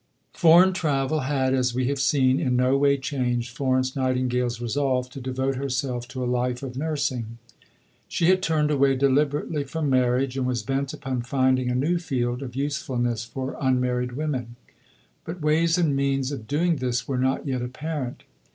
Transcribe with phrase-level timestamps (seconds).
[0.33, 5.21] Foreign travel had, as we have seen, in no way changed Florence Nightingale's resolve to
[5.21, 7.37] devote herself to a life of nursing.
[8.07, 12.41] She had turned away deliberately from marriage, and was bent upon finding a new field
[12.41, 14.55] of usefulness for unmarried women.
[15.23, 18.23] But ways and means of doing this were not yet apparent.